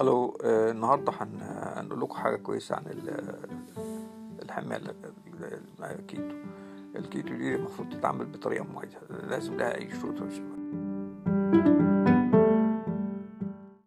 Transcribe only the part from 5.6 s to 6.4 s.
الكيتو.